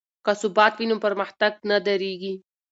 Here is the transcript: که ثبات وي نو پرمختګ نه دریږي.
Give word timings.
که 0.25 0.31
ثبات 0.41 0.73
وي 0.77 0.85
نو 0.91 0.95
پرمختګ 1.05 1.53
نه 1.69 1.77
دریږي. 1.85 2.33